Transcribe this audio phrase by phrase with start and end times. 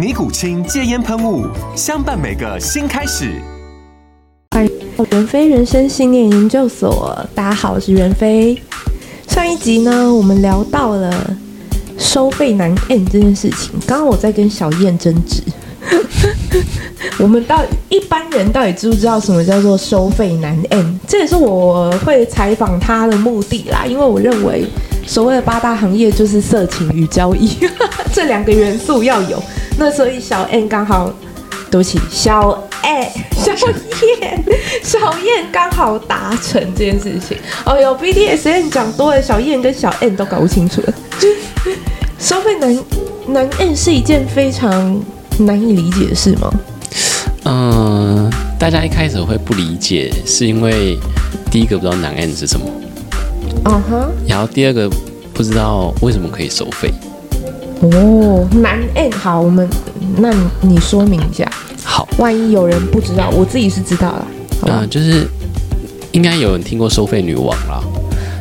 [0.00, 1.46] 尼古清戒烟喷雾，
[1.76, 3.34] 相伴每个新开始。
[4.52, 4.72] 欢迎
[5.10, 8.58] 袁非人生信念研究所，大家好，我是袁非。
[9.28, 11.36] 上一集呢，我们聊到了
[11.98, 13.72] 收费难 N 这件事情。
[13.86, 15.42] 刚刚我在跟小燕争执，
[17.20, 20.98] 我们到一般人到底知不知道什么叫做收费难 N？
[21.06, 24.64] 这也是我会采访他的目的啦，因为我认为
[25.06, 27.54] 所谓的八大行业就是色情与交易
[28.14, 29.42] 这两个元素要有。
[29.80, 31.10] 那所以小 N 刚好，
[31.70, 32.50] 对不起，小
[32.82, 34.44] A 小燕
[34.82, 37.38] 小燕刚好达成这件事情。
[37.64, 40.92] 哦哟，BDSN 讲多了，小燕跟小 N 都搞不清楚了。
[42.18, 42.78] 收费难
[43.28, 45.02] 难 N 是一件非常
[45.38, 46.52] 难以理解的事吗？
[47.44, 50.98] 嗯、呃，大家一开始会不理解，是因为
[51.50, 52.66] 第一个不知道难 N 是什么，
[53.64, 54.90] 嗯哼，然后第二个
[55.32, 56.92] 不知道为什么可以收费。
[57.80, 59.68] 哦，难 end 好，我们
[60.18, 61.50] 那你说明一下。
[61.82, 64.26] 好，万一有人不知道，我自己是知道了。
[64.66, 65.26] 嗯、呃，就是
[66.12, 67.82] 应该有人听过收费女王啦，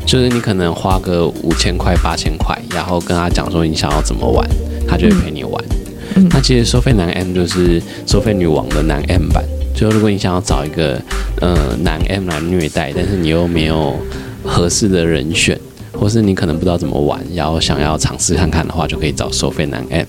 [0.06, 4.48] 就是你可能花个五千块、八千块，然后跟他讲说你想要怎么玩，
[4.88, 5.64] 他就会陪你玩。
[6.16, 11.02] 嗯、那其实收费男 M 就是收费女王的男 M 版，就如果你想要找一个
[11.40, 13.96] 呃男 M 来虐待，但是你又没有
[14.44, 15.58] 合适的人选。
[15.94, 20.06] 或是你可能不知道怎么玩，然后想要尝试看看的话，就可以找收费男 App。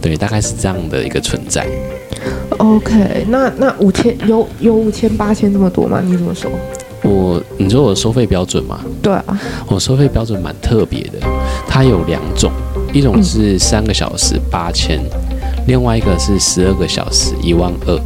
[0.00, 1.66] 对，大概是这样的一个存在。
[2.58, 6.00] OK，那那五千有有五千八千这么多吗？
[6.04, 6.50] 你怎么说？
[7.02, 8.80] 我你说我收费标准吗？
[9.02, 11.18] 对啊，我收费标准蛮特别的，
[11.66, 12.52] 它有两种，
[12.92, 15.00] 一种是三个小时八千，
[15.66, 17.98] 另外一个是十二个小时一万二。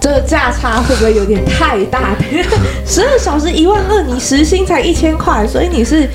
[0.00, 2.14] 这个价差会不会有点太大？
[2.86, 6.08] 十二小时一万二，你时薪才一千块，所以你是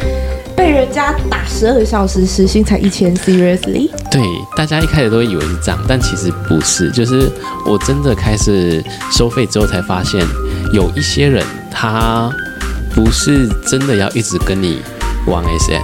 [0.56, 3.90] 被人家打十二小时，时薪才一千？Seriously？
[4.12, 4.22] 对，
[4.56, 6.92] 大家一开始都以为是这样，但其实不是。
[6.92, 7.32] 就是
[7.66, 10.24] 我真的开始收费之后，才发现
[10.74, 12.32] 有一些人他
[12.94, 14.82] 不是真的要一直跟你
[15.26, 15.82] 玩 SM，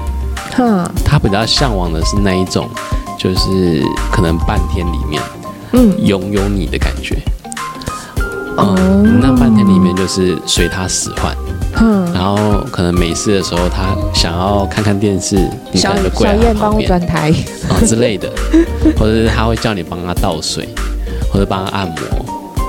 [0.58, 2.70] 哼，他比较向往的是那一种，
[3.18, 3.82] 就是
[4.12, 5.22] 可能半天里面，
[5.72, 7.16] 嗯，拥有你的感觉。
[7.16, 7.35] 嗯，
[9.22, 11.36] 那半天里面就是随他使唤，
[11.82, 15.36] 嗯，然后可能没事的时候，他想要看看电视，
[15.72, 17.34] 你可能就跪在他旁边，小燕帮我转台
[17.70, 18.32] 啊之类的，
[18.98, 20.68] 或者是他会叫你帮他倒水，
[21.32, 21.96] 或者帮他按摩，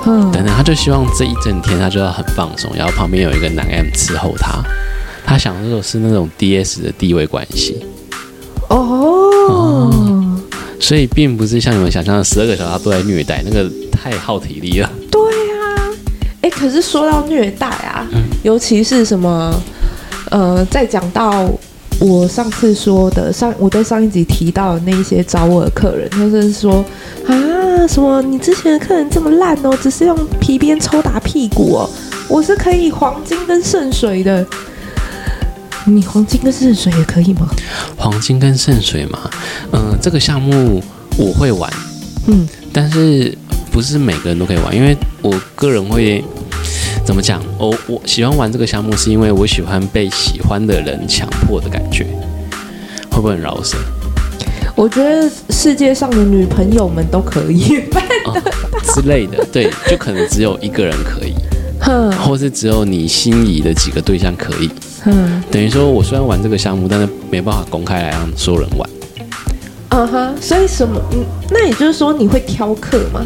[0.06, 4.62] 嗯，等等，他就希望这一整天他就要很放松，然后旁边有一个男 M 伺候他，
[5.24, 7.84] 他想的是那种 DS 的地位关系，
[8.68, 10.42] 哦，嗯，
[10.80, 14.90] 所以并不是像你们想象的十二个小时他都在虐待，那个太耗体力了。
[16.46, 19.52] 哎，可是说到虐待啊，嗯、尤其是什么，
[20.30, 21.50] 呃，再讲到
[21.98, 26.84] 我上次说的上，我在上一集提到的那一些找我的客人，就是说
[27.26, 27.34] 啊，
[27.88, 31.90] 什么你之前的客人这么烂哦，只是用皮鞭抽打屁股哦，
[32.28, 34.46] 我是可以黄金跟圣水的，
[35.84, 37.48] 你黄金跟圣水也可以吗？
[37.96, 39.28] 黄金跟圣水嘛，
[39.72, 40.80] 嗯、呃，这个项目
[41.18, 41.68] 我会玩，
[42.28, 43.36] 嗯，但是
[43.76, 46.24] 不是每个人都可以玩，因为我个人会。
[47.04, 47.42] 怎么讲？
[47.58, 52.06] 我、哦、我喜欢玩这个项目，是因为我喜欢被喜欢的人强迫的感觉，
[53.10, 53.76] 会不会很饶舌？
[54.74, 58.42] 我觉得世界上的女朋友们都可以办的、哦、
[58.94, 61.34] 之类的，对，就可能只有一个人可以，
[61.80, 64.70] 哼，或是只有你心仪的几个对象可以，
[65.04, 68.88] 哼，等于说我虽然玩这个项目，但是没办法公开来让所有人玩。
[69.90, 70.98] 嗯哼，所以什么？
[71.50, 73.20] 那也就是说你会挑客吗？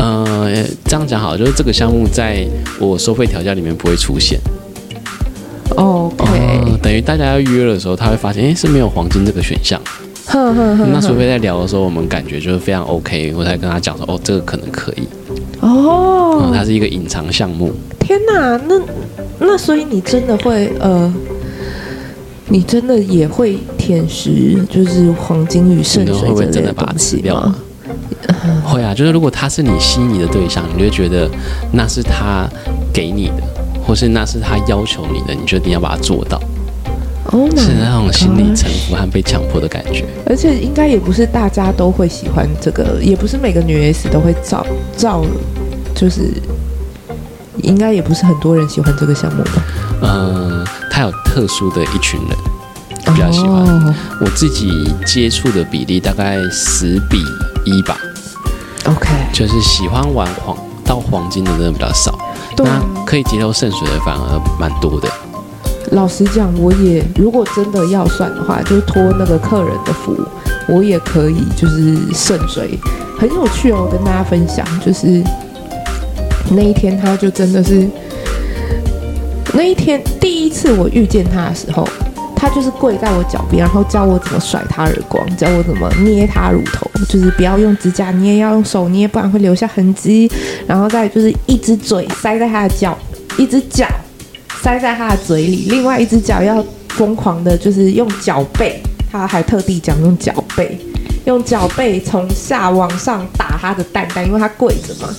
[0.00, 0.50] 呃，
[0.86, 2.46] 这样讲好，就是这个项目在
[2.78, 4.40] 我收费条件里面不会出现。
[5.76, 9.78] OK，呃，等于大家要约的时候，他会发现，哎，是没有黄金这个选项。
[10.24, 10.86] 呵呵呵。
[10.90, 15.06] 那除非在聊的时候，我们感觉就是非常 OK，我才跟他讲说，哦，这个可能可以。
[15.60, 16.50] 哦。
[16.54, 17.70] 它是一个隐藏项目。
[17.98, 18.80] 天哪，那
[19.38, 21.12] 那所以你真的会呃，
[22.48, 27.54] 你真的也会舔食，就是黄金与圣水真的把它吃掉吗？
[28.64, 31.28] 会啊，就是如果他是你心仪的对象，你就会觉得
[31.72, 32.48] 那是他
[32.92, 33.42] 给你的，
[33.86, 36.40] 或是那是他要求你的，你就一定要把它做到。
[37.32, 40.04] Oh、是那种心理臣服和被强迫的感觉。
[40.26, 44.66] 而且应该也不是大家都会喜欢这个，也不是每个女 S 都会照
[44.96, 45.24] 照，
[45.94, 46.32] 就是
[47.58, 49.64] 应该也不是很多人喜欢这个项目吧？
[50.02, 53.64] 嗯，他有特殊的一群人比较喜欢。
[53.64, 53.94] Oh.
[54.22, 57.22] 我自己接触的比例大概十比
[57.64, 57.98] 一吧。
[58.86, 62.18] OK，就是喜欢玩黄到黄金的人比较少，
[62.58, 65.08] 那可以接受圣水的反而蛮多的。
[65.92, 70.16] 老实讲，我也如果真的要算的话，就是托那个客人的福，
[70.68, 72.78] 我也可以就是圣水，
[73.18, 75.22] 很有趣哦，跟大家分享，就是
[76.50, 77.88] 那一天他就真的是
[79.52, 81.86] 那一天第一次我遇见他的时候。
[82.40, 90.30] 他就是跪在我脚边，然后教我怎么甩他耳光，教我怎么捏他乳头，就是不要用指甲捏，要用手捏，不然会留下痕迹。
[90.66, 92.96] 然后再就是一只嘴塞在他的脚，
[93.36, 93.86] 一只脚
[94.62, 98.80] 塞在他的嘴里，另外一只脚要疯狂的，就是用脚背。
[99.12, 100.78] 他还特地讲用脚背，
[101.26, 105.14] 用脚背从下往上打他的蛋蛋，因为他跪着嘛。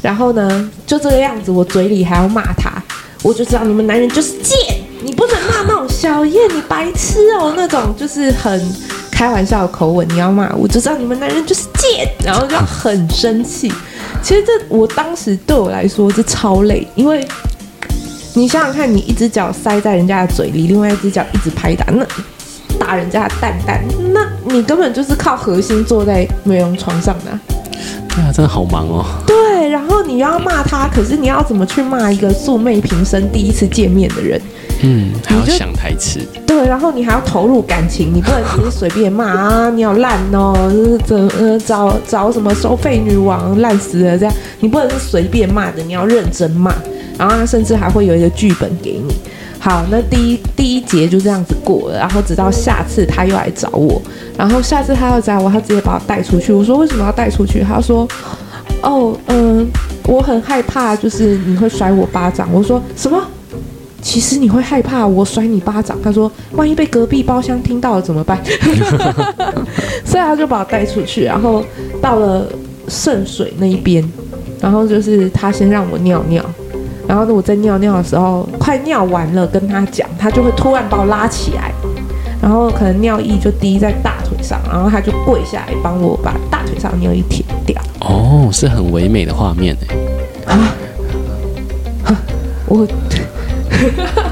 [0.00, 2.82] 然后呢，就这个样子，我嘴里还要骂他，
[3.22, 4.56] 我就知道你们男人就是贱。
[5.02, 8.58] 你不能骂那小燕，你白痴哦，那种就是很
[9.12, 13.70] 开玩笑的口吻，你要骂我就知道你们男人就是贱，然后就很生气。
[14.22, 17.22] 其实这我当时对我来说是超累，因为
[18.32, 22.06] 你想想看，你一只脚塞在人家的嘴里，另外一只脚一直拍打，那
[22.78, 27.38] 打人家的蛋蛋，那你根本就是靠核心坐在美容床上的。
[28.20, 29.04] 对啊，真的好忙哦。
[29.26, 34.38] 对，然后你要骂他，可是你要怎么去骂一个素昧平生、第一次见面的人？
[34.82, 40.54] 嗯，还要想台词，对，然后你还要投入感情，你不能只是随便骂啊，你好烂哦，
[41.06, 46.74] 怎呃找找什么收费女王烂死了这样，你不能是随便骂的，你要认真骂，
[47.16, 49.14] 然后他甚至还会有一个剧本给你。
[49.60, 54.00] 好，那第一第一节就这样子过了，然后直到下次他又来找我，
[54.36, 56.50] 然后下次他要找我，他直接把我带出去。
[56.50, 57.62] 我说为什么要带出去？
[57.62, 58.08] 他说，
[58.82, 59.68] 哦，嗯、
[60.06, 62.48] 我很害怕，就是你会甩我巴掌。
[62.50, 63.22] 我说什么？
[64.02, 65.98] 其实你会害怕我甩你巴掌？
[66.02, 68.42] 他说：“万一被隔壁包厢听到了怎么办？”
[70.06, 71.62] 所以他就把我带出去，然后
[72.00, 72.46] 到了
[72.88, 74.02] 圣水那一边，
[74.58, 76.42] 然后就是他先让我尿尿，
[77.10, 81.72] 然后我在尿尿的时候快尿完了，跟他讲，他就会突然把我拉起来，
[82.40, 87.82] 然后可能尿液就滴在大腿上，然后他就跪下来帮我把大腿上尿液舔掉。
[88.00, 89.76] 哦，是很唯美的画面
[90.46, 90.54] 哎！
[92.04, 92.16] 啊，
[92.70, 92.86] 我。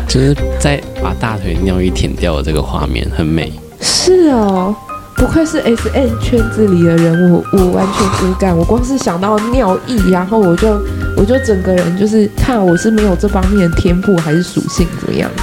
[0.07, 3.53] 就是在把大腿尿液舔掉的这个画面很美。
[3.81, 4.73] 是哦，
[5.17, 8.57] 不愧是 S N 圈子里的人，我我完全无感。
[8.57, 10.79] 我光是想到尿意，然后我就
[11.19, 15.43] 我就整个人就是看我是没有这方面的天赋还是属性怎么样的。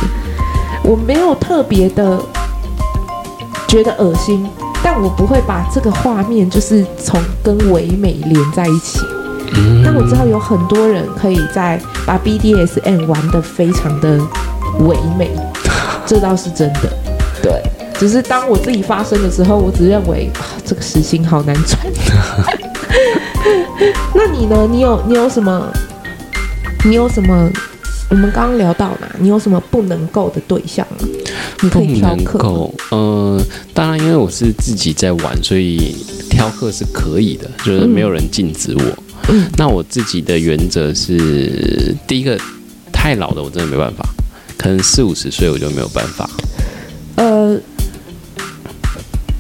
[0.83, 2.18] 我没有特别的
[3.68, 4.48] 觉得恶心，
[4.81, 9.00] 但我不会把这个画面就是从跟唯美连在一起。
[9.83, 14.17] 但我知道有很多人可以在把 BDSM 玩得非常的
[14.79, 15.29] 唯美，
[16.08, 16.89] 这倒是真的。
[17.44, 17.62] 对，
[18.00, 21.86] 只是当我自己发生的时候，我只认为啊，这个时心好难穿。
[24.14, 24.68] 那你呢？
[24.70, 25.72] 你有你有什么？
[26.86, 27.50] 你有什么？
[28.10, 29.08] 我们刚刚聊到哪？
[29.20, 31.08] 你有什么不能够的对象吗？
[31.62, 32.38] 你可以挑课。
[32.38, 32.75] 不能够。
[32.92, 35.96] 嗯、呃，当然，因为我是自己在玩，所以
[36.30, 38.84] 挑课是可以的，就是没有人禁止我。
[39.58, 42.40] 那我自己的原则是，第一个
[42.92, 44.08] 太老的我真的没办法，
[44.56, 46.30] 可能四五十岁我就没有办法。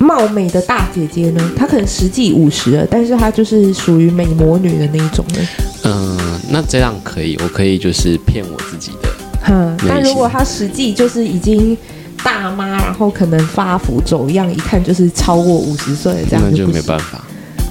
[0.05, 5.39] 貌美的大姐姐呢，她可能实际五十了，但是她就是属于美魔女的那一种呢。
[5.83, 9.09] 嗯、呃，那这样可以，我可以就是骗我自己的。
[9.43, 11.75] 哼，但如果她实际就是已经
[12.23, 17.23] 大妈，然后可能发福走样，一看就是超过五十岁，这样就，那就没办法。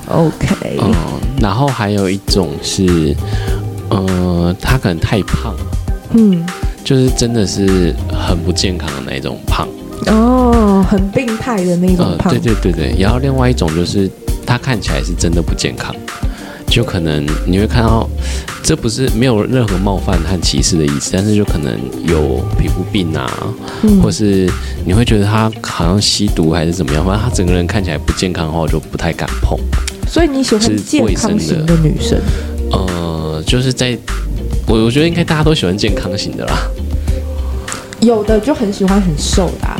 [0.08, 0.92] OK，嗯，
[1.40, 3.14] 然后还有一种是，
[3.88, 5.54] 呃，她可能太胖，
[6.12, 6.44] 嗯，
[6.84, 9.66] 就是真的是很不健康的那种胖，
[10.06, 12.94] 哦，很病态的那种胖，呃，对对对对。
[12.98, 14.10] 然后另外一种就是
[14.46, 15.94] 他看起来是真的不健康，
[16.66, 18.08] 就可能你会看到，
[18.62, 21.72] 这不是没有任何冒犯和歧视的意思，但是就可能
[22.06, 23.30] 有皮肤病啊，
[23.82, 24.50] 嗯，或是
[24.84, 29.58] 你会觉得他好像吸毒还是怎么样，反正他整个人看起来不健康的话，我就不太敢碰。
[30.06, 32.18] 所以你喜欢健康型的女生？
[32.70, 33.96] 呃，呃，就是在
[34.66, 36.56] 我我觉得应该大家都喜欢健康型的啦。
[38.04, 39.76] 有的就很喜欢很瘦的啊，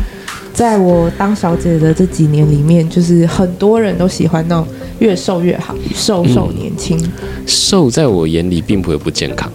[0.52, 4.66] 在我当小姐的这几年里面，就是很多人都喜欢那种
[4.98, 6.98] 越瘦越好，瘦瘦年轻。
[6.98, 9.50] 嗯，瘦在我眼里并不会不健康。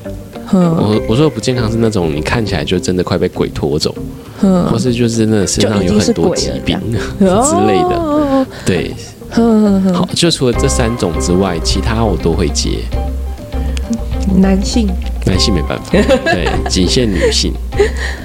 [0.52, 3.94] 我我说的不健康是那种你看起来就真的快被鬼拖走，
[4.42, 6.76] 或是就是真的身上有很多疾病
[7.20, 7.26] 之
[7.68, 8.46] 类的。
[8.66, 8.92] 对，
[9.94, 12.80] 好，就除了这三种之外，其他我都会接。
[14.36, 14.88] 男性，
[15.26, 17.54] 男性没办法， 对，仅限女性，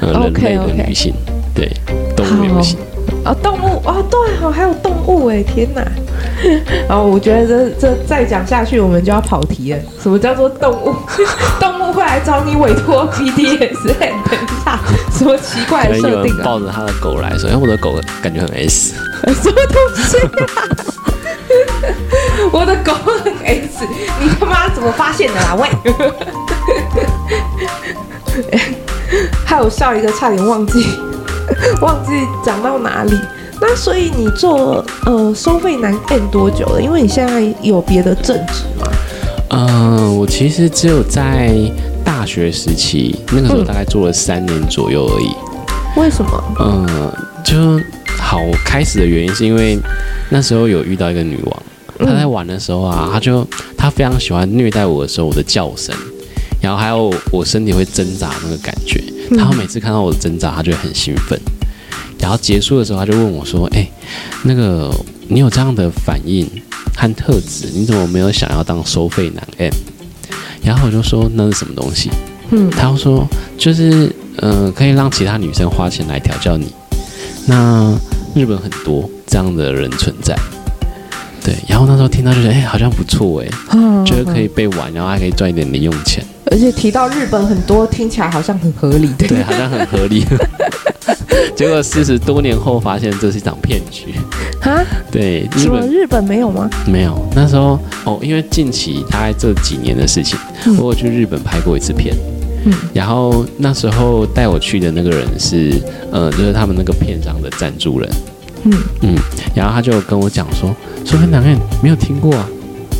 [0.00, 1.14] 呃， 人类的女性，
[1.54, 1.70] 对，
[2.16, 2.78] 动物也不行。
[3.22, 5.82] 啊，动物哦，对，哦，还有动物哎，天哪！
[6.88, 9.78] 然 后我觉得这这再讲下去，我们就要跑题了。
[10.02, 10.94] 什么叫做动物？
[11.58, 13.96] 动物会来找你委托 BDSM？
[13.98, 14.78] 等一下，
[15.10, 16.44] 什么奇怪的设定啊？
[16.44, 18.94] 抱着他的狗来说，哎，我的狗感觉很 S。
[19.42, 20.60] 什么东西啊？
[22.52, 23.84] 我的狗很 S，
[24.20, 25.54] 你他妈怎么发现的啦？
[25.56, 25.68] 喂！
[29.44, 30.84] 害我笑一个，差点忘记
[31.80, 32.10] 忘记
[32.44, 33.18] 讲到哪里。
[33.60, 36.82] 那所以你做呃收费男 N 多久了？
[36.82, 38.86] 因为你现在有别的正职吗？
[39.50, 41.54] 嗯、呃，我其实只有在
[42.04, 45.28] 大学时期那个时候大概做了三年左右而已。
[45.28, 46.44] 嗯、为什么？
[46.58, 47.80] 嗯、呃，就
[48.18, 49.78] 好开始的原因是因为
[50.28, 51.62] 那时候有遇到一个女王。
[51.98, 53.46] 他在玩的时候啊，他就
[53.76, 55.94] 他非常喜欢虐待我的时候，我的叫声，
[56.60, 59.02] 然后还有我身体会挣扎那个感觉。
[59.38, 61.38] 他每次看到我的挣扎，他就会很兴奋。
[62.18, 63.86] 然后结束的时候，他就问我说：“哎，
[64.44, 64.90] 那个
[65.28, 66.48] 你有这样的反应
[66.96, 69.72] 和特质，你怎么没有想要当收费男 M？”
[70.62, 72.10] 然后我就说：“那是什么东西？”
[72.50, 73.26] 嗯，他就说
[73.58, 76.72] ：“就是嗯、呃，可以让其他女生花钱来调教你。
[77.46, 77.94] 那
[78.34, 80.34] 日本很多这样的人存在。”
[81.44, 83.48] 对，然后那时候听到就觉得，哎，好像不错哎，
[84.06, 86.24] 觉得可以被玩，然后还可以赚一点零用钱。
[86.50, 89.08] 而且提到日本很多，听起来好像很合理。
[89.18, 90.24] 对，对，好像很合理。
[91.54, 94.14] 结果四十多年后发现这是一场骗局。
[94.60, 94.82] 哈？
[95.12, 96.68] 对，日本日本没有吗？
[96.86, 97.28] 没有。
[97.34, 102.14] 那时候哦，因为近期大概这几年的事情，嗯、我有去日本拍过一次片。
[102.64, 102.72] 嗯。
[102.94, 108.08] 然后那时候带我去的那个人是，呃，就是他们那个片商的赞助人。
[108.64, 109.14] 嗯嗯，
[109.54, 112.48] 然后他就跟我讲说，收费男 M 没有听过啊，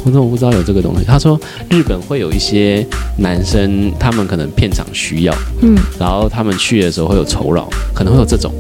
[0.04, 1.04] 我说我不知道有这个东西。
[1.04, 1.40] 他说
[1.70, 2.86] 日本会有一些
[3.18, 8.52] 男生，他们可能片场需要，嗯，然后他们去的时候会有酬劳，可能会有这种，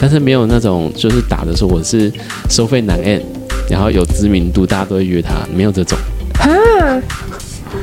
[0.00, 2.12] 但是没有那种就是打的说我是
[2.48, 3.22] 收费男 N，
[3.68, 5.98] 然后有知名度，大家都会约他，没有这种。
[6.38, 6.46] 啊，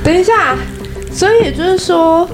[0.03, 0.55] 等一下，
[1.11, 2.29] 所以也就是说。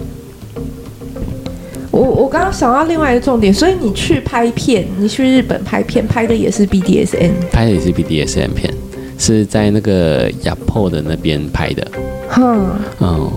[1.96, 8.74] 我我刚刚想到另外一个重点，所以你去拍片，你去日本拍片，拍的也是 BDSM，拍的也是 BDSM 片，
[9.18, 11.88] 是在那个 Yapo 的那边拍的。
[12.28, 12.68] 哼，
[13.00, 13.32] 嗯，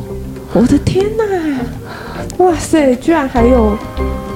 [0.52, 3.78] 我的天哪，哇塞，居然还有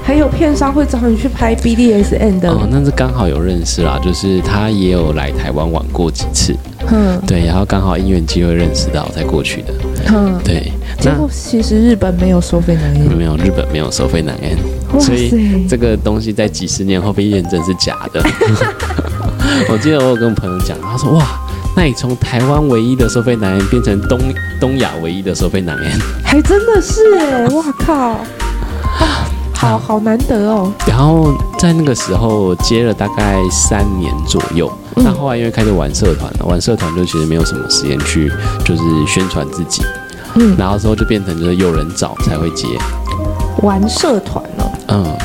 [0.05, 2.49] 还有片商会找你去拍 BDSM 的。
[2.49, 6.55] 哦，那是刚好有认识啦，就是他也有来台湾玩过几次。
[6.91, 9.75] 嗯，对，然后刚好因缘机会认识到才过去的。
[10.09, 10.73] 嗯，对。
[11.01, 18.23] 结果其实日本没有收费男 M，没有，日本没有收费男 M，所以这个东西在几十年后被验证是假的。
[19.69, 21.41] 我记得我有跟我朋友讲，他说：“哇，
[21.77, 24.21] 那你从台湾唯一的收费男 M 变成东
[24.61, 28.21] 东亚唯一的收费男 M，还真的是哎，哇靠！”
[29.69, 30.01] 好好。
[30.01, 30.73] 难得哦。
[30.87, 38.29] 然后在那个时候接了大概三年左右，那、嗯、后来因为开始玩社团了，玩社团就其实没有什么时间去
[38.65, 39.83] 就是宣传自己，
[40.35, 42.67] 嗯，然后之后就变成就是有人找才会接。
[43.63, 45.17] 玩社团哦，嗯，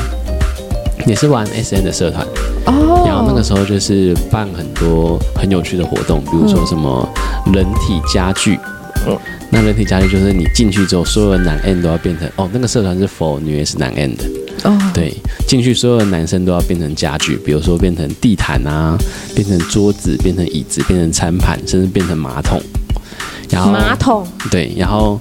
[1.06, 2.24] 也是玩 SN 的社团。
[2.66, 3.02] 哦。
[3.04, 7.08] 然后那个时候就是办很多很有趣的活动，比如说什么
[7.52, 8.60] 人体家具。
[9.06, 9.18] 嗯
[9.50, 14.24] 那人体家具就是你进去之后，所有的男 N 都要变成哦，那个社团是 for 女 S 男 N 的
[14.64, 14.78] 哦。
[14.92, 15.14] 对，
[15.46, 18.96] 进去所有的男生都要变成家具，比如说变成地毯啊，
[19.34, 22.60] 变成桌子，变成椅子，变成餐盘，甚至变成马桶。
[23.50, 25.20] 然后马桶对，然后。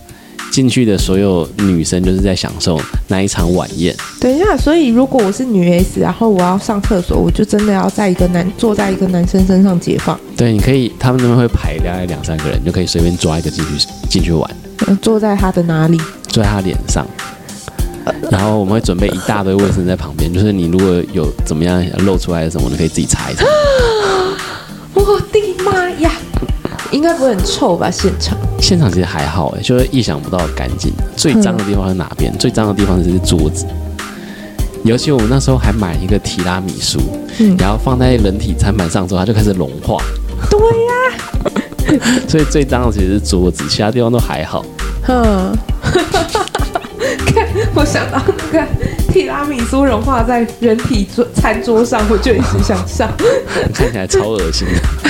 [0.57, 3.95] 进去的所有女生就是在享受那一场晚宴。
[4.19, 10.19] 等一下，所以如果我是女 S，然后我要上厕所，我就真的要在一个男坐在一个男生身上解放。
[10.35, 14.49] 对，你可以，他们那边会排大概两三个人，就可以随便抓一个进去进去玩。
[14.99, 16.01] 坐在他的哪里？
[16.27, 17.05] 坐在他脸上。
[18.31, 23.45] 然后我们会准备一大堆卫生在旁边，就是你如果有怎么样露出来的什么，你可以自己擦一擦。
[24.95, 26.11] 我的妈呀！
[26.89, 27.91] 应该不会很臭吧？
[27.91, 30.91] 现场现场其实还好哎，就是意想不到的干净。
[31.15, 32.31] 最脏的地方是哪边？
[32.33, 33.65] 嗯、最脏的地方是桌子。
[34.83, 36.99] 尤其我们那时候还买一个提拉米苏，
[37.39, 40.01] 嗯、然后放在人体餐盘上之后，它就开始融化。
[40.49, 40.93] 对呀、
[41.43, 41.51] 啊。
[42.27, 44.65] 所以最脏的其实是桌子，其他地方都还好。
[45.07, 45.55] 嗯，
[47.25, 48.21] 看我想到
[48.51, 48.67] 那个
[49.09, 53.09] 提拉米苏融化在人体桌餐桌上，我就一直想笑，
[53.73, 55.06] 看起来超恶心的。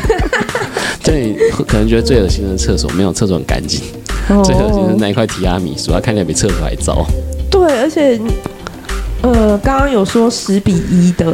[1.07, 1.33] 对，
[1.65, 3.81] 可能觉得最恶心的是厕所，没有厕所很干净。
[4.29, 7.05] 哦、最恶心的是那一块提拉米苏，它看起来比厕所还糟。
[7.49, 8.19] 对，而且，
[9.21, 11.33] 呃，刚刚有说十比一的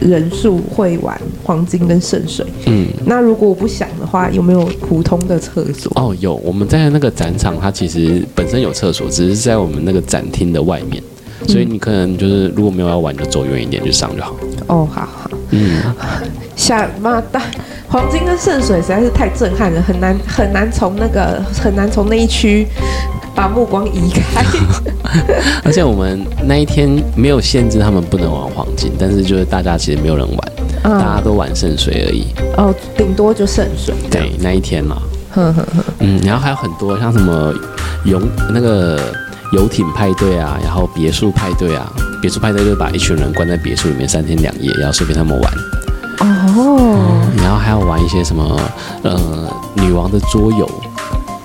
[0.00, 2.44] 人数会玩黄金跟圣水。
[2.66, 5.90] 嗯，那如果我不想的话，有没有普通的厕所？
[5.96, 6.34] 哦，有。
[6.34, 11.02] 我们在那个展场，它其实本身有厕所，只是在我们那个展厅的外面，
[11.46, 14.34] 所以你可能就是如果没有要玩，就走远一点去上就好。
[14.66, 15.30] 哦，好好。
[15.50, 15.82] 嗯，
[16.56, 17.42] 下妈大。
[17.88, 22.66] 黄金跟圣水实在是太震撼了，很难很难从那个很难从那一区
[23.32, 24.44] 把目光移开。
[25.62, 32.26] 而且我们那一天没有限制他们不能玩黄金，但是就是大家其实没有人玩，嗯、大家都玩圣水而已。
[32.56, 33.94] 哦，顶多就圣水。
[34.10, 35.00] 对，那一天嘛。
[36.00, 37.54] 嗯，然后还有很多像什么
[38.04, 38.20] 勇
[38.52, 38.98] 那个
[39.52, 45.52] 游艇派对啊，然后别墅派对啊，别墅派对就把一群人关在别墅里面三天两夜，然后随便他们玩。
[46.18, 46.24] 哦、
[46.56, 48.58] 嗯，然后还要玩一些什么
[49.02, 50.68] 呃女王的桌游，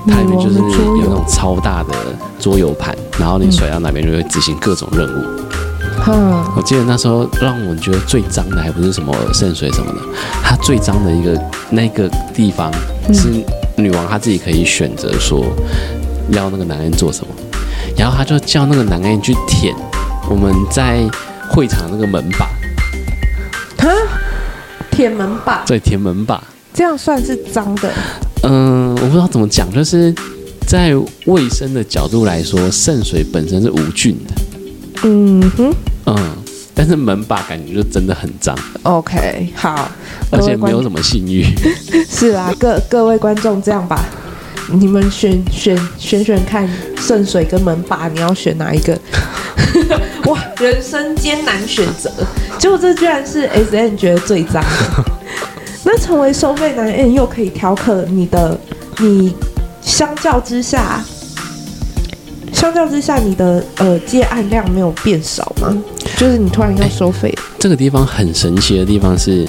[0.07, 1.93] 它里面就是有那种超大的
[2.39, 5.25] 桌游盘，然后你甩到哪边就会执行各种任务。
[6.07, 9.99] 嗯，我记得那时候让我们觉得最脏的还不是什么圣水什么的，
[10.41, 11.39] 它最脏的一个
[11.69, 12.71] 那个地方
[13.13, 13.29] 是
[13.75, 15.45] 女王她自己可以选择说
[16.31, 17.33] 要那个男人做什么，
[17.97, 19.75] 然后他就叫那个男人去舔
[20.29, 21.07] 我们在
[21.49, 22.47] 会场那个门把。
[24.91, 27.91] 舔门把，对，舔门把，这样算是脏的。
[28.43, 30.13] 嗯，我不知道怎么讲，就是
[30.67, 30.93] 在
[31.25, 34.33] 卫生的角度来说，圣水本身是无菌的。
[35.03, 35.73] 嗯哼，
[36.05, 36.15] 嗯，
[36.75, 38.55] 但是门把感觉就真的很脏。
[38.83, 39.89] OK，好，
[40.29, 41.45] 而且没有什么信誉。
[42.07, 44.05] 是啊，各各位观众这样吧，
[44.73, 48.97] 你们选选选选看，圣水跟门把，你要选哪一个？
[50.25, 52.11] 哇，人生艰难选择，
[52.57, 55.03] 结果这居然是 S N 觉得最脏的。
[55.83, 58.57] 那成为收费男 N 又可以调侃你的，
[58.99, 59.33] 你
[59.81, 61.03] 相较之下，
[62.53, 65.75] 相较之下，你的呃接案量没有变少吗？
[66.17, 67.39] 就是你突然要收费、欸。
[67.57, 69.47] 这个地方很神奇的地方是，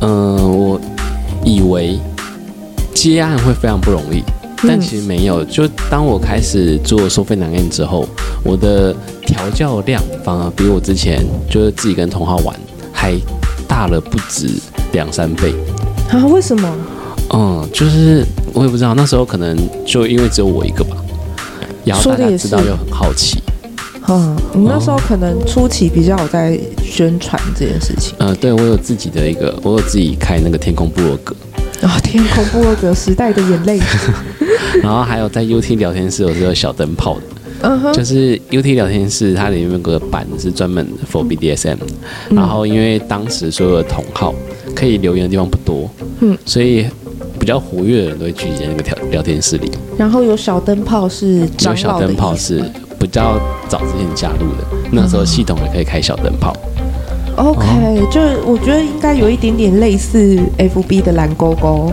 [0.00, 0.80] 嗯、呃，我
[1.44, 1.98] 以为
[2.94, 4.22] 接案会非常不容易。
[4.66, 8.06] 但其实没有，就当我开始做收费男 N 之后，
[8.44, 8.94] 我的
[9.26, 12.54] 调教量反而比我之前就是自己跟同号玩
[12.92, 13.14] 还
[13.66, 14.48] 大了不止
[14.92, 15.54] 两三倍
[16.10, 16.24] 啊？
[16.26, 16.76] 为什么？
[17.34, 20.96] 嗯，就是我也不知道，那时候可能就因为只有我一个吧，
[21.84, 23.38] 然后大家知道又很好奇。
[24.08, 28.14] 嗯，你那时候可能初期比较有在宣传这件事情。
[28.18, 31.34] 嗯，对，我有自己的一个，我有自己开那个天空部落格。
[31.82, 33.80] 啊、哦，天空部落格时代的眼泪。
[34.82, 37.22] 然后还有在 UT 聊天室，我是有小灯泡的。
[37.62, 41.76] 嗯哼，就是 UT 聊天室，它里面有个版是专门 for BDSM。
[42.30, 44.34] 然后因为当时所有的同号
[44.74, 45.90] 可以留言的地方不多，
[46.20, 46.86] 嗯，所以
[47.38, 49.70] 比较活跃的人都会聚集在那个聊聊天室里。
[49.96, 52.62] 然后有小灯泡是有小灯泡是
[52.98, 56.56] 比较早之前加入的，那时候系统也可以开小灯泡。
[57.42, 61.92] OK，哦，就我觉得应该有一点点类似 FB 的蓝勾勾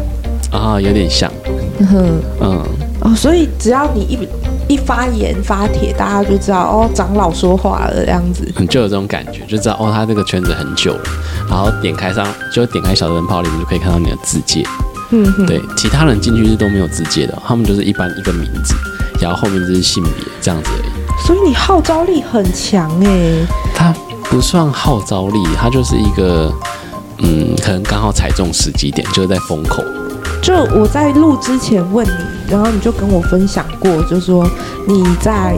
[0.52, 1.32] 啊，有点像。
[1.80, 2.64] 嗯嗯
[3.02, 11.04] 哦，所以只要你一一发言发帖，大家就知道哦，长老说话了这样子，就有这种感觉，就知道哦，他这个圈子很久了。
[11.50, 14.64] 然后点开上，就点开小灯泡里面就可以看到你的字界。
[15.12, 18.76] 嗯，对，其他人进去是都没有字界的，他们就是一般一个名字，
[19.20, 21.26] 然后后面就是性别这样子而已。
[21.26, 23.48] 所以你号召力很强哎。
[23.74, 23.96] 他
[24.30, 26.54] 不算号召力，它就是一个
[27.18, 29.84] 嗯，可能刚好踩中时机点，就是在风口。
[30.42, 34.48] 就我在录之前问你，然后你就跟我分享过，就是说
[34.88, 35.56] 你在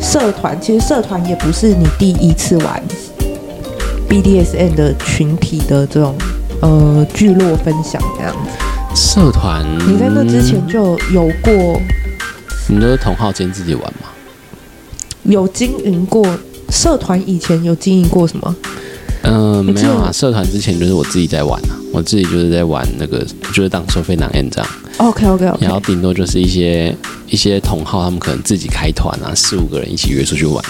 [0.00, 2.82] 社团，其实社团也不是你第一次玩
[4.08, 6.16] B D S N 的群体的这种
[6.62, 8.50] 呃聚落分享这样子。
[8.94, 9.62] 社团？
[9.86, 11.80] 你在那之前就有过？
[12.68, 14.08] 你都是同号间自己玩吗？
[15.24, 16.26] 有经营过
[16.74, 17.22] 社团？
[17.28, 18.56] 以前有经营过什么？
[19.22, 20.10] 嗯、呃，没有啊。
[20.12, 21.78] 社团之前就是我自己在玩啊。
[21.92, 24.68] 我自己就是在玩那个，就是当收费男 N 这样。
[24.96, 25.64] OK OK OK。
[25.64, 26.94] 然后顶多就是一些
[27.28, 30.62] 一些同号，他们可能自己开团啊，四五个人一起约出去玩。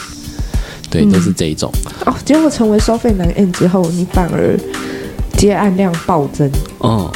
[0.90, 1.72] 对，嗯、都是这一种。
[2.04, 4.60] 哦，结果成为收费男 N 之后，你反而
[5.38, 6.50] 接案量暴增。
[6.78, 7.10] 哦，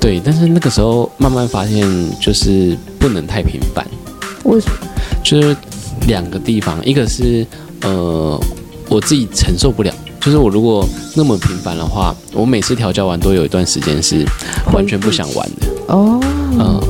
[0.00, 1.86] 对，但是那个时候慢慢发现，
[2.18, 3.86] 就是不能太频繁。
[4.44, 4.76] 为什么？
[5.22, 5.54] 就是
[6.06, 7.46] 两个地方，一个是
[7.82, 8.40] 呃，
[8.88, 9.92] 我自己承受不了。
[10.20, 14.24] 就是我如果那么频繁的话，我每次调教完都有一段时间是
[14.72, 16.20] 完全不想玩的哦。
[16.58, 16.80] 嗯，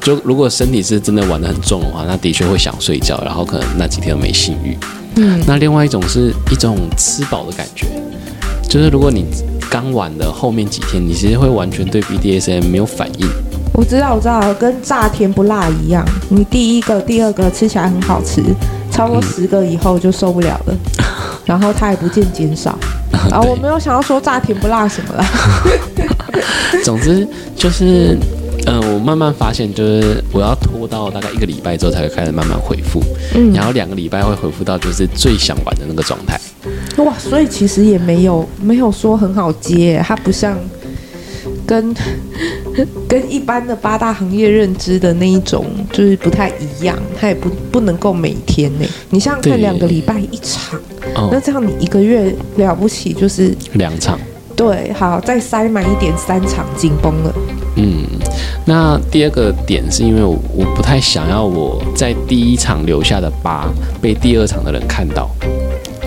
[0.00, 4.76] 就如果身体是真的玩的很重的话，那的确会想睡觉，然后可能那几天都没性欲。
[5.14, 7.86] 嗯，那另外一种是一种吃饱的感觉，
[8.68, 9.26] 就是如果你
[9.70, 13.28] 刚玩的后面几天，你其实会完全对 BDSM 没有反应。
[13.74, 18.42] 我知道，我知道，跟炸甜不辣一样，你第一个、第二个吃起来很好吃，
[18.92, 21.04] 超过十个以后就受不了了，嗯、
[21.44, 22.78] 然后它也不见减少。
[23.32, 25.24] 啊，我没有想要说炸甜不辣什么啦。
[26.84, 27.26] 总之
[27.56, 28.16] 就是。
[28.64, 33.02] 嗯，我慢慢发现，就是我要拖到大概一个礼拜之后才会开始慢慢恢复，
[33.34, 36.40] 嗯，然后两个礼拜会恢复到就是最想玩的那个状态。
[36.98, 40.56] 哇，所以其实也没有没有说很好接，它不像
[41.66, 41.92] 跟
[43.08, 48.86] 跟一般的八大行业认知的那一种，就是不太一样，它也不不能够每天呢。
[49.10, 50.80] 你像看两个礼拜一场，
[51.30, 54.18] 那这样你一个月了不起就是两场。
[54.54, 57.34] 对，好，再塞满一点，三场紧绷了。
[57.76, 58.04] 嗯，
[58.66, 65.30] 那第二个点是因为我我不太想要我在第一场留下的疤被第二场的人看到。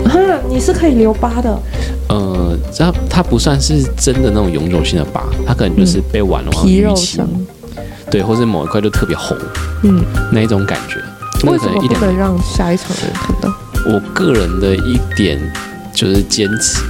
[0.06, 1.58] 哈， 你是可以留疤的。
[2.10, 7.28] 呃，它它不算是真的那种永久性的疤，它可能就是被玩了皮肉伤。
[8.10, 9.36] 对，或是某一块就特别红。
[9.84, 11.02] 嗯，那一种感觉。
[11.50, 13.54] 为什么不能让下一场的人看到？
[13.88, 15.40] 我个人的一点
[15.94, 16.82] 就是坚持。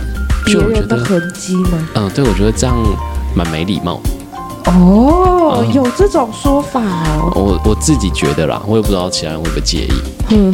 [0.47, 1.89] 就我觉得痕迹吗？
[1.95, 2.75] 嗯，对，我觉得这样
[3.33, 3.99] 蛮没礼貌。
[4.65, 7.31] 哦，嗯、有这种说法哦。
[7.35, 9.91] 我我自己觉得啦，我也不知道其他人会不会介意。
[10.31, 10.53] 嗯，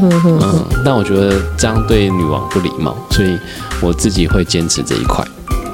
[0.84, 3.40] 但我觉得这样对女王不礼貌，所以
[3.82, 5.26] 我自己会坚持这一块。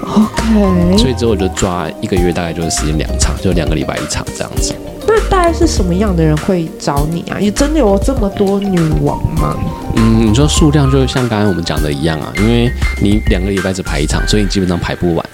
[0.04, 0.98] OK。
[0.98, 4.74] 所以之后我就抓一个月，大概就是时间两场，就两个礼拜一场这样子。
[5.08, 7.40] 那大概是什么样的人会找你啊？
[7.40, 9.56] 也真的有这么多女王吗？
[9.96, 12.72] 嗯，你说数量就像刚才我们讲的一样啊，因为
[13.02, 15.26] 你两个礼拜只排一场，所以你基本上排不完。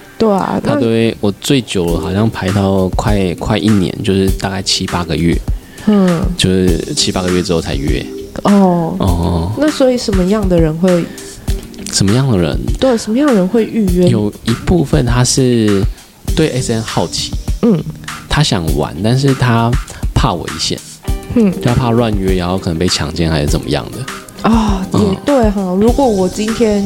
[0.80, 5.36] 对我最久了，好像排到快快一年，就是大概七八个月。
[5.86, 8.04] 嗯，就是七八个月之后才约。
[8.44, 11.04] 哦哦，那所以什么样的人会？
[11.92, 12.58] 什么样的人？
[12.80, 14.08] 对，什么样的人会预约？
[14.08, 15.82] 有一部分他是
[16.34, 17.30] 对 S N 好奇，
[17.62, 17.82] 嗯。
[18.28, 19.70] 他想玩，但是他
[20.12, 20.76] 怕危险，
[21.36, 24.84] 嗯，他怕乱约，然后可能被强奸还是怎么样的啊？
[24.90, 25.62] 哦，也对哈。
[25.80, 26.84] 如果我今天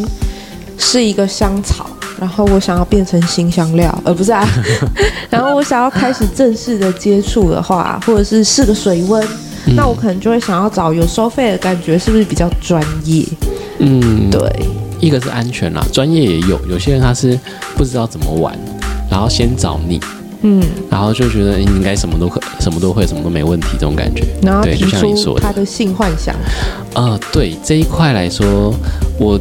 [0.77, 4.47] 是一个香草，然后我想要变成新香料，呃不是啊，
[5.31, 9.23] 然后我想要开始正式的接触的话，或者是试个水温，
[9.67, 13.25] 嗯，那我可能就会想要找有收费的感觉，是不是比较专业？
[13.79, 14.41] 嗯，对，
[15.01, 17.39] 一个是安全啦，专业也有，有些人他是
[17.77, 18.57] 不知道怎么玩，
[19.11, 20.01] 然后先找你。
[20.43, 24.25] 嗯，然后就觉得你应该什么都可，什么都会，什么都没问题，这种感觉。
[24.41, 26.33] 然后对，就像你说的，他的性幻想。
[26.95, 28.73] 啊、呃，对这一块来说，
[29.19, 29.37] 我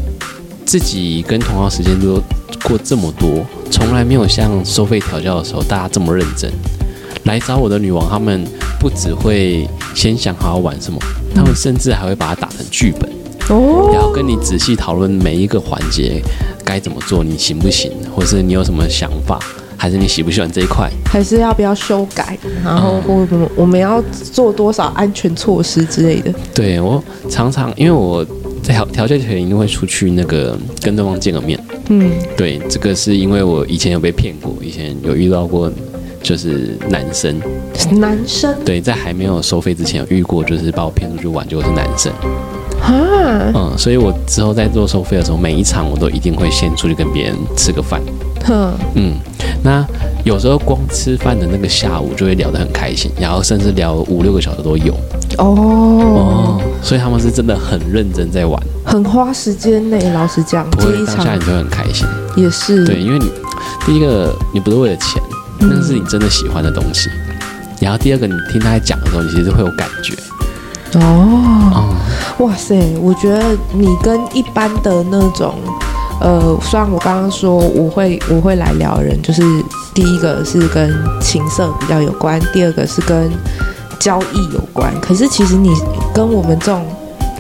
[0.66, 2.20] 自己跟同行时间都
[2.68, 6.52] 过这么多，从来没有像收费调教的时候大家这么认真
[7.24, 8.08] 来找我的女王。
[8.10, 8.44] 他们
[8.80, 11.00] 不只会先想好好玩什么，
[11.34, 13.10] 他们甚至还会把它打成剧本
[13.50, 16.22] 哦，然后跟你仔细讨论每一个环节
[16.66, 19.40] 该怎么做，你行不行，或是你有什么想法。
[19.80, 20.90] 还是你喜不喜欢这一块？
[21.06, 22.36] 还是要不要修改？
[22.64, 26.34] 然后或者我们要做多少安全措施之类的？
[26.52, 28.26] 对，我常常因为我
[28.64, 31.60] 在调调教前一定会出去那个跟对方见个面。
[31.90, 35.72] 嗯，对，这个是因为我以前有被骗过，以前有遇到过，
[36.22, 37.40] 就是男生。
[38.00, 38.54] 男生？
[38.66, 42.12] 对，在还没有收费之前有遇过，就是把我骗出去玩，结果是男生。
[42.82, 48.02] 啊，嗯，所以我之后在做收费的时候，每一场我都一定会先出去跟别人吃个饭。
[48.46, 49.14] 哼，嗯，
[49.64, 49.86] 那
[50.28, 54.94] 有时候光吃饭的那个下午就会聊得很开心，然后甚至聊五六个小时都有。
[55.38, 59.98] 哦，哦，所以他们是真的很认真在玩，很花时间呢。
[60.14, 62.06] 老实讲，不会当下你就会很开心。
[62.36, 63.32] 也是，对，因为你
[63.86, 65.24] 第一个你不是为了钱，
[65.62, 67.10] 那是你真的喜欢的东西。
[67.80, 70.14] 然后第二个，你听他在讲的时候，你其实会有感觉。
[71.00, 72.76] 哦，嗯、哇塞！
[73.00, 75.56] 我觉得你跟一般的那种，
[76.20, 79.42] 呃，虽然我刚刚说我会我会来聊的人，就是
[79.98, 83.32] 第一个是跟情色比较有关，第二个是跟
[83.98, 84.94] 交易有关。
[85.02, 85.74] 可是其实你
[86.14, 86.86] 跟我们这种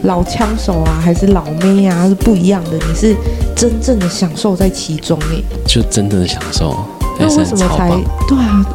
[0.06, 2.72] 老枪手啊，还是老妹啊，是不一样的。
[2.72, 3.16] 你是
[3.56, 6.84] 真正的享受在其中诶，就真正的享受。
[7.20, 7.92] 那为什么才
[8.28, 8.66] 对啊？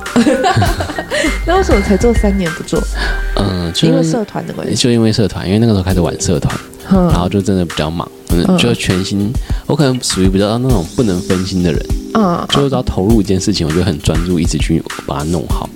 [1.45, 2.81] 那为什么才做三年不做？
[3.35, 4.77] 嗯，就因为社团的关系。
[4.77, 6.57] 就因为社团，因为那个时候开始玩社团，
[6.90, 9.33] 嗯、然后就真的比较忙，嗯，就全心。
[9.66, 15.68] 我可能属于比较那种不能分心的人，嗯，就只要投入一件事情，我就很专注，一直去把它弄好。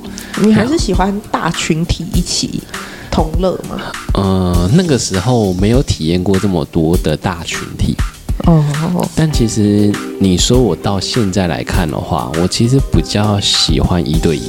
[0.42, 2.62] 你还是喜欢大群体一起
[3.10, 3.80] 同乐吗？
[4.18, 7.94] 嗯，那个时候没有体验过这么多的大群体。
[8.46, 8.62] 哦
[8.94, 9.04] ，oh.
[9.16, 9.90] 但其实
[10.20, 14.42] 你说我到现在来看的话，我其实比较喜欢一对一。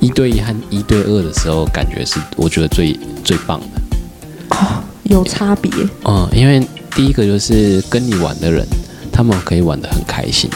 [0.00, 3.80] 一对一和一对二的时候，感觉是我觉得最最棒的。
[4.64, 5.70] 哦，有差别。
[6.04, 8.66] 嗯，因为第一个就是跟你玩的人，
[9.12, 10.48] 他们可以玩得很开心。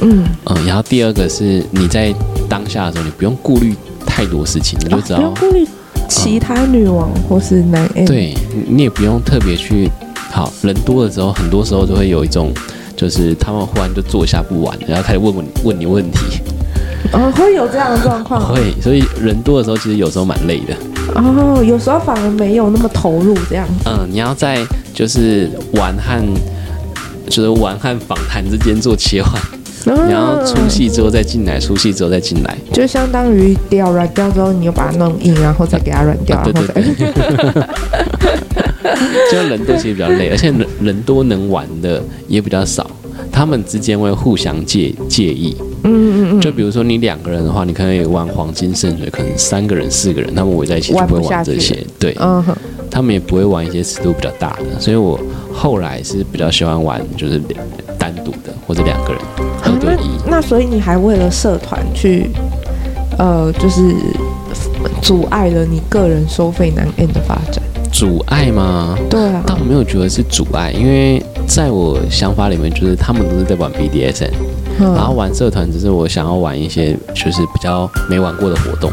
[0.00, 2.14] 嗯嗯，然后第二个是你在
[2.48, 3.74] 当下的时候，你不用顾虑
[4.06, 5.66] 太多事情，你就知道、哦、不用顾虑
[6.08, 8.04] 其他女王或是男 A，。
[8.04, 8.34] 对，
[8.68, 9.90] 你也不用特别去。
[10.30, 12.52] 好，人多的时候，很多时候都会有一种，
[12.94, 16.18] 就是他们忽然就坐下不玩，然后开始问问问你问题。
[17.12, 18.54] 哦，会有这样的状况。
[18.54, 20.76] 会，所以人多的时候，其实有时候蛮累的。
[21.14, 23.66] 哦，有时候反而没有那么投入这样。
[23.84, 26.22] 嗯，你要在就是玩和
[27.28, 29.40] 就是玩和访谈之间做切换，
[30.06, 36.74] 你要出戏之后再进来，出戏之后再进来，就相当于掉软掉之后，你又把它弄硬，然后再给它软掉，啊、然后再。
[36.74, 37.62] 对对对
[39.30, 42.88] 就人多其实比较累，而且人人多能玩的也比较少，
[43.30, 45.56] 他们之间会互相介介意。
[45.84, 46.40] 嗯嗯嗯。
[46.40, 51.84] 就比如说你两个人的话，你可以玩黄金圣水，可能三个人、四个人，他们围在一起就不会玩这些。
[51.98, 52.14] 对。
[52.20, 52.56] 嗯哼。
[52.90, 55.20] 他们也不会玩一些尺度比较大的，所以我
[55.52, 57.38] 后来是比较喜欢玩就是
[57.98, 59.22] 单独的或者两个人
[59.62, 60.08] 二对一。
[60.26, 62.30] 那所以你还为了社团去，
[63.18, 63.94] 呃，就是
[65.02, 67.62] 阻碍了你个人收费难 end 的发展。
[67.92, 68.96] 阻碍吗？
[69.10, 74.30] 对啊，但我没有觉得是阻碍，因为在我想法里面，就是他们都是在玩 BDSN，
[74.80, 78.90] 嗯，然后玩社团只是我想要玩一些就是比较没玩过的活动。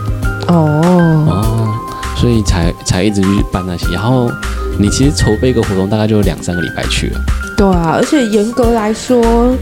[0.47, 0.81] 哦
[1.27, 1.67] 哦，
[2.15, 3.91] 所以才才一直去办那些。
[3.91, 4.29] 然后
[4.77, 7.19] 你其实筹备一个活动，大概就两三个礼拜去了。
[7.57, 9.55] 对啊，而且严格来说。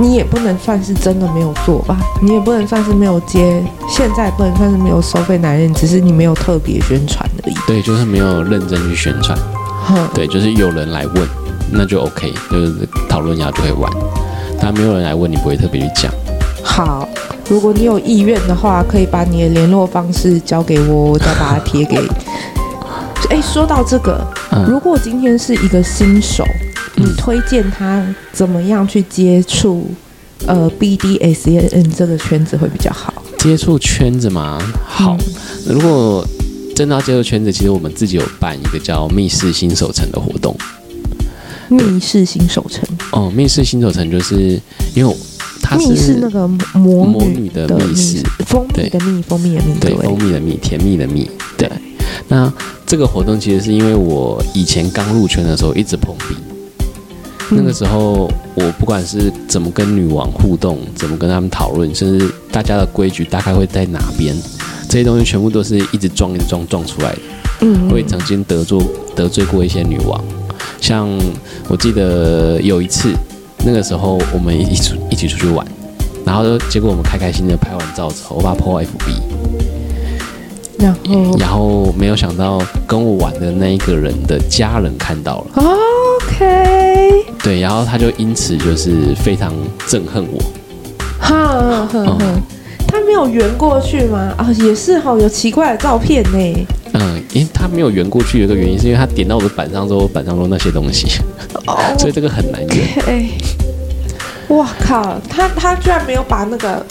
[0.00, 7.54] 你也不能算是真的没有做吧，你也不能算是没有接，现在不能算是没有收费男人，只是你没有特别宣传而已。
[7.66, 9.36] 对，就是没有认真去宣传。
[9.88, 11.28] 哼，对，就是有人来问，
[11.72, 13.90] 那就 OK，就是讨论一下就会玩。
[14.60, 16.12] 但没有人来问，你不会特别去讲。
[16.62, 17.08] 好，
[17.50, 21.96] 如果你有意愿的话，可以把你的联络方式交给我，我再把它贴给。
[23.30, 26.44] 哎，说到这个，嗯，如果今天是一个新手。
[26.98, 29.88] 你推荐他怎么样去接触
[30.46, 33.14] 呃 BDSN 这个圈子会比较好？
[33.38, 34.58] 接触圈子嘛？
[34.84, 36.26] 好，嗯、如果
[36.74, 40.56] 真的要接触圈子，其实我们自己有办一个叫“密室新手城”的活动。
[41.68, 42.82] 密室新手城
[43.12, 44.58] 哦，密室新手城就是
[44.94, 45.16] 因为
[45.62, 51.30] 它是密室那个魔魔女的密室，蜂蜜的蜜，蜂蜜的蜜，对，蜂蜜的蜜，甜蜜的蜜。
[51.58, 51.70] 对，
[52.28, 52.50] 那
[52.86, 56.34] 这个活动其实是因为我以前刚入圈的时候一直碰壁。
[57.50, 64.36] 那个时候，我不管是怎么跟女王互动，怎么跟他们讨论，甚至大家的规矩大概会在哪边，
[64.88, 67.18] 这些东西全部都是一直撞、一直撞撞出来的。
[67.60, 68.78] 嗯，我也曾经得罪
[69.16, 70.22] 得罪过一些女王，
[70.80, 71.08] 像
[71.68, 73.12] 我记得有一次，
[73.64, 75.66] 那个时候我们一起出一起出去玩，
[76.24, 78.86] 然后结果我们开开心心的拍完照之后，我把它 po FB，
[80.78, 85.46] 然后然后没有想到跟我玩的那一个人的家人看到了。
[85.56, 86.77] OK。
[87.48, 89.50] 对，然后他就因此就是非常
[89.86, 90.38] 憎恨我。
[91.18, 91.88] 哈
[92.86, 94.18] 他没有圆过去吗？
[94.36, 96.66] 啊、哦，也是哈，有奇怪的照片呢。
[96.92, 101.06] 嗯，因为他没有圆过去，有一个原因是因为他点到我的板上之后，板上都那些东西，
[101.66, 103.30] 哦、 所以这个很难圆。
[104.48, 106.84] 哇靠，他他居然没有把那个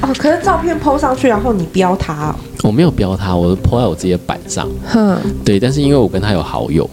[0.00, 2.34] 哦，可是照片 PO 上去，然后你标他、哦？
[2.62, 4.66] 我没有标他，我 PO 在我自己的板上。
[4.86, 6.88] 哼，对，但是因为我跟他有好友，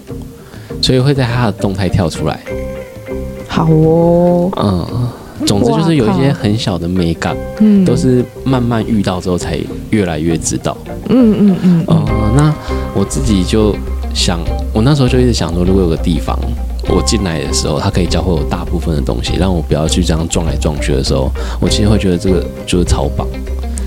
[0.82, 2.38] 所以会在他的动态跳出来。
[3.56, 9.58] 好哦，嗯，总之就是有一些很小的美感，嗯，都是慢慢遇到之后才
[9.91, 10.76] 越来越知道，
[11.08, 12.54] 嗯嗯嗯，哦、嗯，那
[12.94, 13.74] 我自己就
[14.13, 14.41] 想，
[14.74, 16.38] 我那时候就一直想说，如果有个地方，
[16.89, 23.26] 我进来的时候，它可以教会我大部分的东西，让我不要去这样撞来撞去的时候，我其实会觉得这个就是超棒。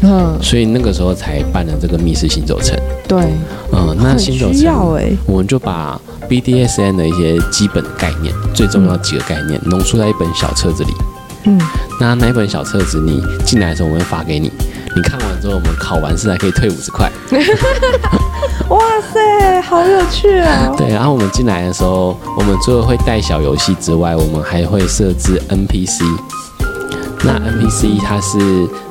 [0.02, 2.78] 嗯，所以那个时候才办了这个密室行走城。
[3.06, 3.20] 对，
[3.72, 10.92] 嗯，那行走城，哎，我们就把 BDSN 的一些基本概念，最重要几个概念，浓缩在一本小册子里。
[11.44, 11.58] 嗯，
[12.00, 14.52] 那那一本小册子，你进来的时候我们会发给你，
[14.94, 17.10] 你看完之后，我们考完试还可以退五十块。
[18.68, 18.78] 哇
[19.12, 20.70] 塞，好有趣啊！
[20.76, 26.02] 对，然后我们进来的时候，我们除了会带小游戏之外，我们还会设置 NPC。
[27.24, 28.38] 那 NPC 他是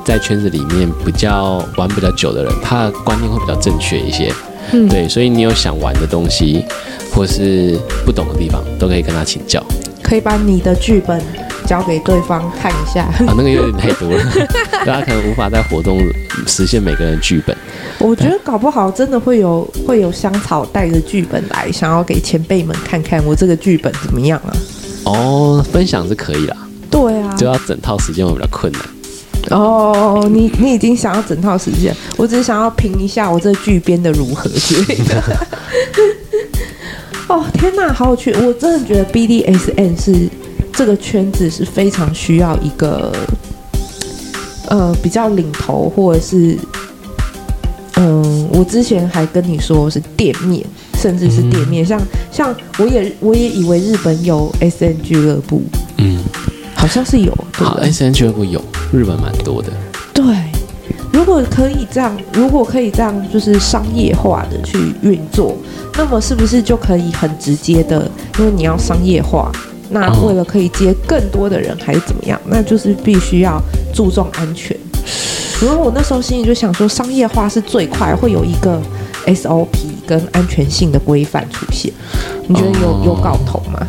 [0.04, 4.32] 在圈子里面比较玩比较久的人，他的观念会比较正确一些，
[4.72, 6.64] 嗯，对，所以你有想玩的东西，
[7.12, 9.64] 或是不懂的地方，都可以跟他请教。
[10.02, 11.22] 可以把你的剧本
[11.66, 13.02] 交给对方看一下。
[13.26, 14.22] 啊，那个有点太多了，
[14.86, 15.98] 大家可能无法在活动
[16.46, 17.56] 实现每个人剧本。
[17.98, 24.52] 我觉得搞不好真的会有会有香草带着剧本来，想要给前辈们看看我这个剧本怎么样啊？
[25.04, 26.56] 哦，分享是可以啦。
[27.38, 28.82] 就要整套时间会比较困难。
[29.50, 35.22] 哦，你你已经想要整套时间，我只是想要评一下我这剧编的如何之类的。
[37.28, 38.32] 哦，天哪，好有趣！
[38.32, 40.28] 我真的觉得 BDSN 是
[40.72, 43.12] 这个圈子是非常需要一个
[44.68, 46.58] 呃比较领头，或者是
[47.94, 55.62] 嗯、呃，我之前还跟你说是店面，甚至是店面，嗯、像像我也我也以为日本有 S N 俱乐部，
[55.98, 56.18] 嗯。
[56.78, 58.62] 好像是有，好，S N 俱乐部有，
[58.92, 59.68] 日本蛮多的。
[60.14, 60.24] 对，
[61.12, 65.56] 如果可以这样，如果可以这样，就是商业化的去运作，
[65.96, 68.08] 那么是不是就可以很直接的？
[68.38, 69.50] 因为你要商业化，
[69.90, 72.38] 那为了可以接更多的人，还是怎么样？
[72.44, 73.60] 哦、那就是必须要
[73.92, 74.76] 注重安全。
[75.60, 78.80] 因为我那时候心里就想说，商业化是最快会有一个
[79.26, 81.92] S O P 跟安全性的规范出现。
[82.46, 83.84] 你觉得有、哦、有搞头吗？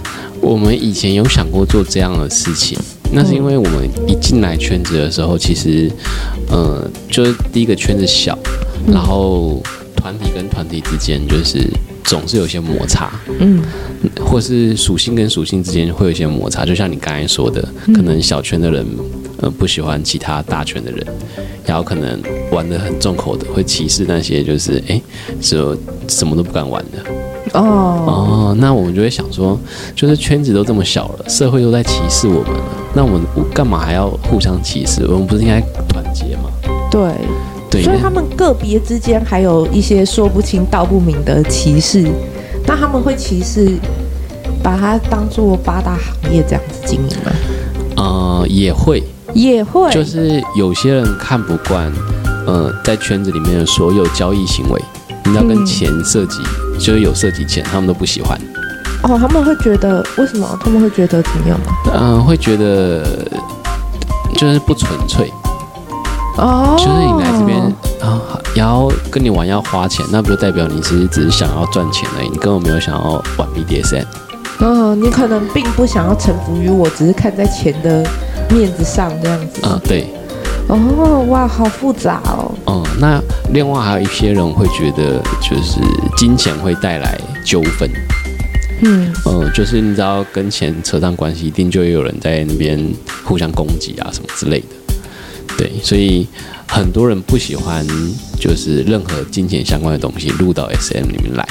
[0.49, 2.75] 我们以前有想过做这样的事情，
[3.11, 5.87] 那是因为我们一进来圈子的时候，其实，
[6.49, 8.35] 呃，就是第一个圈子小，
[8.87, 9.61] 然后
[9.95, 11.69] 团体跟团体之间就是
[12.03, 13.61] 总是有些摩擦，嗯，
[14.25, 18.83] 或是属性跟属性之间会有一些摩擦，就像你刚才说的，可能小圈的人
[19.41, 21.05] 呃不喜欢其他大圈的人，
[21.63, 22.19] 然后可能
[22.51, 24.99] 玩的很重口的，会歧视那些就是哎，
[25.39, 27.28] 只有什么都不敢玩的。
[27.53, 27.61] 哦
[28.07, 29.59] 哦，那我们就会想说，
[29.95, 33.21] 就是圈子都这么小了，社会都在歧视我们了，那我们
[33.53, 35.05] 干嘛还要互相歧视？
[35.07, 36.49] 我们不是应该团结吗？
[36.91, 37.11] 对
[37.69, 42.07] 对，所以他们个别之间还有一些说不清道不明的歧视，
[42.65, 43.77] 那他们会歧视，
[44.63, 47.31] 把它当做八大行业这样子经营吗？
[47.97, 51.91] 呃，也会也会，就是有些人看不惯，
[52.47, 54.81] 呃，在圈子里面的所有交易行为。
[55.25, 58.39] 你要跟钱涉及，嗯、就是有涉及钱，他们都不喜欢。
[59.03, 60.59] 哦，他们会觉得为什么？
[60.63, 61.65] 他们会觉得怎么样吗？
[61.93, 63.03] 嗯、呃，会觉得
[64.35, 65.31] 就是不纯粹。
[66.37, 67.61] 哦，就是你来这边
[68.01, 68.21] 啊，
[68.55, 74.05] 要跟你玩要花钱，那不就代表你其实只是想要赚钱而已，你根本没有想要玩 BDSM。
[74.59, 78.05] 嗯、哦，你可能并不想要臣服于我，只是看在钱的
[78.49, 79.65] 面子上这样子。
[79.65, 80.13] 啊、呃，对。
[80.69, 82.53] 哦，哇，好复杂哦。
[82.67, 83.19] 嗯，那
[83.51, 85.79] 另外还有一些人会觉得，就是
[86.15, 87.89] 金钱会带来纠纷。
[88.81, 92.79] 嗯嗯，就是你知道跟钱扯上关系，一定就会有人在那边
[93.25, 94.67] 互相攻击啊什么之类的。
[95.57, 96.27] 对，所以
[96.67, 97.85] 很多人不喜欢
[98.39, 101.45] 就是任何金钱相关的东西入到 SM 里面来。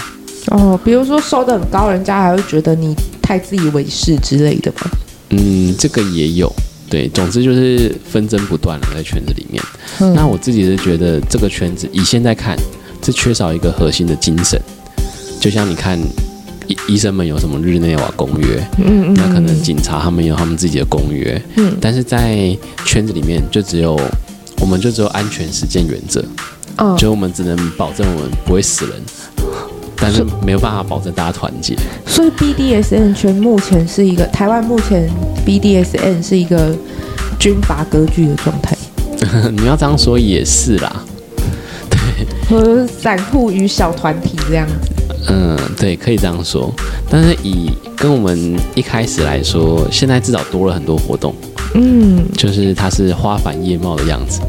[0.53, 4.91] 哦，比如说收的很高，人家还会觉得你太自以为是之类的吗？
[5.31, 6.51] 嗯，这个也有。
[6.91, 9.63] 对，总之就是纷争不断了，在圈子里面。
[10.01, 12.57] 嗯、那我自己是觉得这个圈子以现在看，
[13.05, 14.61] 是缺少一个核心的精神。
[15.41, 15.99] 就像你看，
[16.67, 23.99] 医医生们有什么日内瓦公约，嗯嗯，那可能警察他们有他们自己的公约，嗯，但是在圈子里面就只有，
[24.61, 26.25] 我们就只有安全实践原则，
[26.79, 28.95] 哦，就我们只能保证我们不会死人。
[30.01, 35.11] 但是没有办法保证大家团结，所以 BDSN 圈目前是一个台湾目前
[35.45, 36.73] BDSN 是一个
[37.39, 38.77] 军阀割据的状态。
[39.51, 41.05] 你要这样说也是啦，
[41.91, 41.99] 对，
[42.49, 44.75] 和散户与小团体这样子。
[45.29, 46.73] 嗯，对，可以这样说。
[47.11, 51.35] 但是以跟我们一开始来说，现在至少多了很多活动。
[51.75, 54.41] 嗯，就是它是花繁叶茂的样子。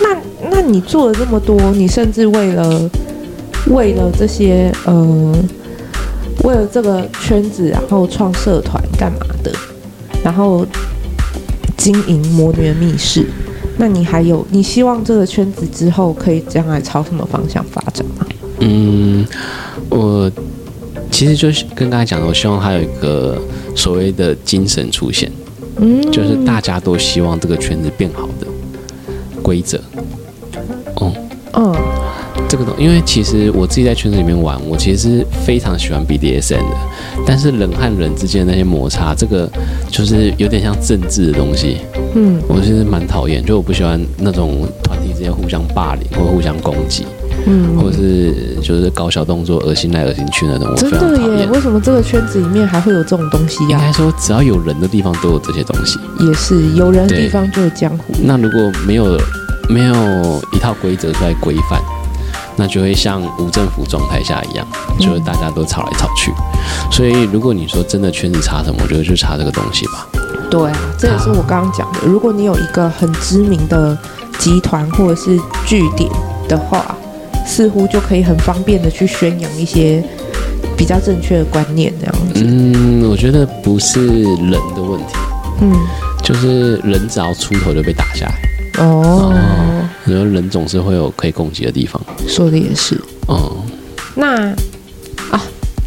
[0.00, 2.90] 那那你做了这么多，你甚至为了。
[3.70, 5.34] 为了这些，呃，
[6.44, 9.50] 为了这个圈子，然后创社团干嘛的？
[10.22, 10.66] 然后
[11.76, 13.26] 经营魔女的密室。
[13.76, 18.26] 那你还有，你希望这个圈子之后可以将来朝什么方向发展吗？
[18.60, 19.26] 嗯，
[19.88, 20.30] 我
[21.10, 23.36] 其实就是跟刚才讲的，我希望它有一个
[23.74, 25.30] 所谓的精神出现，
[25.78, 28.46] 嗯，就是大家都希望这个圈子变好的
[29.42, 29.80] 规则。
[30.96, 31.12] 哦，
[31.54, 31.93] 嗯。
[32.54, 36.76] 这个东，因为其实我自己在圈子里面玩，我其实是非常喜欢 BDSM 的。
[37.26, 39.50] 但是人和人之间的那些摩擦，这个
[39.90, 41.78] 就是有点像政治的东西。
[42.14, 47.04] 嗯，我其实蛮讨厌，就我不喜欢那种团体之间互相霸凌或互相攻击，
[47.44, 50.72] 嗯，或者是就是搞小动作、恶心来恶心去那种。
[50.76, 51.48] 真的耶？
[51.48, 53.70] 为什么这个圈子里面还会有这种东西呀？
[53.70, 55.98] 应该说，只要有人的地方都有这些东西。
[56.24, 58.14] 也是有人的地方就有江湖。
[58.22, 59.18] 那如果没有
[59.68, 61.82] 没有一套规则出来规范？
[62.56, 64.66] 那就会像无政府状态下一样，
[64.98, 66.30] 就是大家都吵来吵去。
[66.30, 70.06] 嗯、所以，如果你说真的圈子差什么，我觉得就差这个东西吧。
[70.50, 72.00] 对啊，这也是我刚刚讲的。
[72.04, 73.96] 如果你有一个很知名的
[74.38, 76.08] 集团或者是据点
[76.48, 76.94] 的话，
[77.46, 80.02] 似乎就可以很方便的去宣扬一些
[80.76, 82.44] 比较正确的观念，这样子。
[82.44, 85.14] 嗯，我觉得不是人的问题，
[85.60, 85.72] 嗯，
[86.22, 88.34] 就是人只要出头就被打下来。
[88.78, 89.32] 哦，
[90.06, 92.00] 然后人总是会有可以攻击的地方。
[92.28, 93.00] 说的也是。
[93.26, 93.72] 哦、嗯，
[94.16, 94.50] 那
[95.30, 95.42] 啊，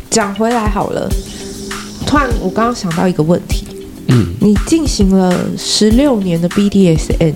[0.10, 1.10] 讲回来好了。
[2.06, 3.66] 突然，我刚刚想到一个问题。
[4.08, 7.34] 嗯，你进行了十六年的 BDSN，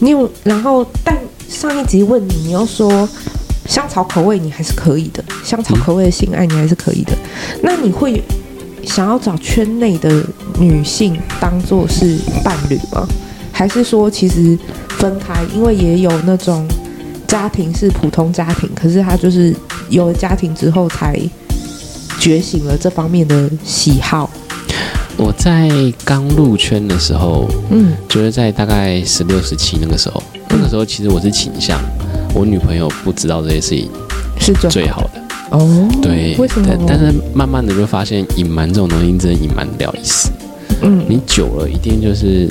[0.00, 1.18] 你有然后，但
[1.48, 3.08] 上一集问你，你又说
[3.66, 7.12] 香草口味你还是可以的，香草口味的性爱你还是可以的。
[7.12, 8.22] 嗯、那你会
[8.84, 10.24] 想要找圈内的
[10.60, 13.06] 女性当做是伴侣吗？
[13.50, 14.56] 还是说其实
[14.98, 15.44] 分开？
[15.54, 16.66] 因为也有那种
[17.26, 19.54] 家庭是普通家庭，可是他就是
[19.88, 21.18] 有了家庭之后才
[22.18, 24.30] 觉醒了这方面的喜好。
[25.16, 25.70] 我在
[26.04, 31.80] 刚入圈的时候，嗯，就是在大概十六、十七那个时候，嗯，那个时候其实我是倾向
[32.34, 33.90] 我女朋友不知道这些事情
[34.38, 35.88] 是最好的哦。
[36.02, 36.68] 对，为什么？
[36.86, 40.28] 但是慢慢的就发现隐瞒这种东西真的隐瞒不了一时。
[40.82, 42.46] 嗯，你久了一定就是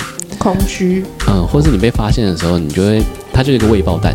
[0.54, 1.04] 空虚。
[1.28, 4.14] 嗯，或是你被发现的时候，你就会它就是一个未爆弹。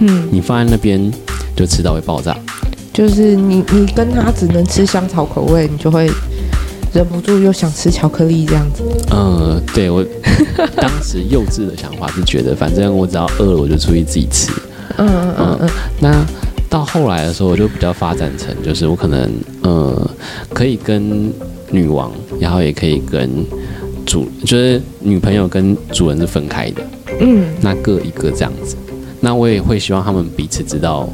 [0.00, 1.10] 嗯，你放在那边
[1.56, 2.36] 就迟早会爆炸。
[2.92, 6.10] 就是你你跟他只能吃香草口味，你就会。
[6.92, 8.84] 忍不住又想吃巧克力这样子。
[9.10, 10.00] 嗯，对，我
[10.80, 14.52] 当时幼稚的想法是觉得，反正我只要饿了，我就出去自己吃。
[14.98, 15.70] 嗯嗯嗯嗯。
[15.98, 16.24] 那
[16.70, 19.28] 到后来的时候，我就比较发展成，就是我可能
[19.62, 20.08] 呃
[20.52, 21.32] 可以跟
[21.72, 23.28] 女王，然后也可以跟
[24.04, 26.82] 主，就是女朋友跟主人是分开的。
[27.20, 27.46] 嗯。
[27.60, 28.76] 那各一个这样子。
[29.20, 31.08] 那我也会希望他们彼此知道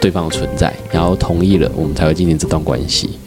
[0.00, 3.18] 对方的存在，然后同意了，我们才会进行这段关系。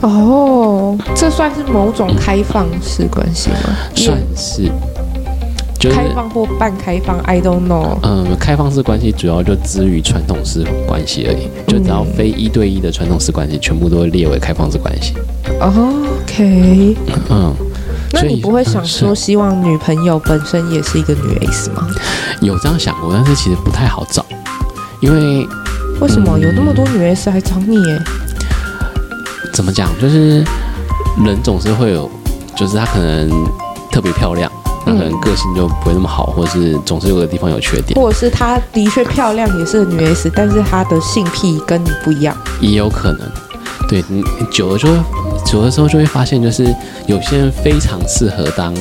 [0.00, 3.56] 哦，这算是某种开放式关系吗？
[3.94, 4.64] 算是，
[5.78, 7.98] 就是，开放或半开放，I don't know。
[8.02, 15.14] 嗯，开放式关系主要就之于传统式关系而已，就只要非一对一的传统式关系，全部都会列为开放式关系。
[15.60, 16.96] OK，
[17.30, 17.54] 嗯，
[18.12, 21.88] 那你不会想说希望女朋友本身也是一个女 S 吗？
[22.40, 24.24] 有这样想过，但是其实不太好找，
[25.00, 25.46] 因为
[26.00, 27.76] 为什么有那么多女 S 还找你？
[27.90, 28.02] 哎？
[29.54, 29.88] 怎么讲？
[30.00, 30.44] 就是
[31.24, 32.10] 人总是会有，
[32.56, 33.30] 就是她可能
[33.90, 34.50] 特别漂亮，
[34.86, 43.20] 那可能个性就不会那么好，或者是总是有个地方有缺点，或者是她的确漂亮，也是个女 S，但是她的性癖跟你不一样，也有可能。
[43.88, 44.98] 对，你久了就会，
[45.44, 46.64] 久的时候就会发现，就是
[47.06, 48.74] 有些人非常适合当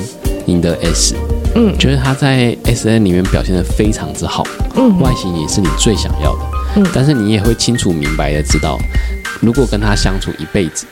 [0.45, 1.15] 你的 S，
[1.55, 4.43] 嗯，觉得他在 S N 里面表现的非常之好，
[4.75, 6.41] 嗯，外形也是你最想要的，
[6.77, 8.77] 嗯，但是你也会清楚明白的知道。
[9.39, 10.85] 如果跟他相处一辈子，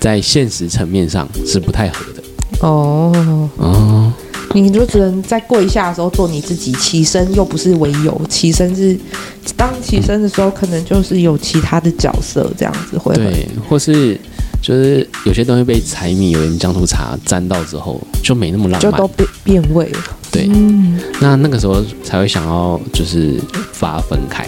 [0.00, 2.22] 在现实层面上是不太合的。
[2.60, 4.12] 哦哦，
[4.54, 8.98] 你就只能在跪下的时候做你自己，起身又不是为有，起身是
[9.56, 13.14] 当起身的时候，可能就是有其他的角色这样子会。
[13.14, 14.18] 对，或是
[14.66, 19.98] 就是有些东西被柴米油盐酱醋茶沾到之后，就没那么浪漫，就都变变味了。
[20.32, 23.40] 对，嗯，那那个时候才会想要就是
[23.78, 24.44] 把它分开。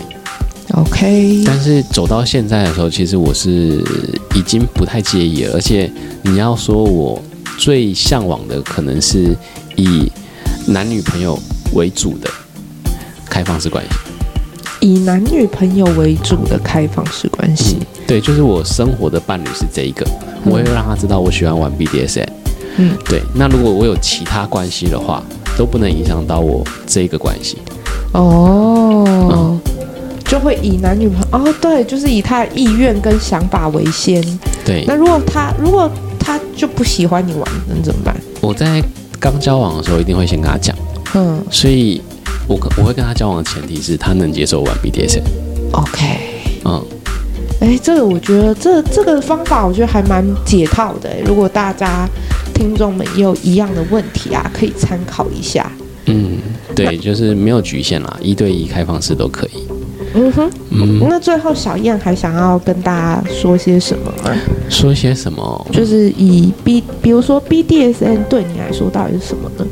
[0.72, 3.80] OK，但是走到现在的时候，其实我是
[4.34, 5.54] 已经不太介意了。
[5.54, 5.88] 而且
[6.22, 7.22] 你要说我
[7.56, 9.36] 最向往的，可能是
[9.76, 10.10] 以
[10.66, 11.38] 男女朋友
[11.74, 12.28] 为主的
[13.30, 13.90] 开放式关系。
[14.80, 20.06] 以男女朋友为主的开放式关系，嗯，对，就是我生活的伴侣是这一个，
[20.44, 22.26] 我会让他知道我喜欢玩 BDSM。
[22.76, 23.22] 嗯，对。
[23.34, 25.22] 那如果我有其他关系的话，
[25.56, 27.58] 都不能影响到我这个关系。
[28.12, 29.04] 哦。
[29.30, 29.60] 嗯
[30.28, 34.22] 就会以男女朋友哦，对，就是以他的意愿跟想法为先。
[34.62, 38.14] 对，那如果他如果他就不喜欢你玩，那怎么办？
[38.42, 38.84] 我在
[39.18, 40.76] 刚交往的时候一定会先跟他讲，
[41.14, 42.02] 嗯，所以
[42.48, 45.22] 我我会跟他交往的前提是他能接受玩 BDSM。
[45.72, 46.00] OK，
[46.64, 46.82] 嗯，
[47.60, 51.10] 哎，这个我觉得这这个方法我觉得还蛮解套的。
[51.26, 52.08] 如果大家
[52.54, 55.70] 听众们也有一样的问题啊，可以参考一下。
[56.06, 56.38] 嗯，
[56.74, 59.68] 对，就是没有局限啦，一对一开放式都可以。
[60.14, 64.34] 嗯哼，嗯，那最后小燕还想要跟大家说些什么吗？
[64.70, 65.66] 说些什么？
[65.70, 69.66] 就是以 B，比如说 BDSN 对你来说到底是什么呢？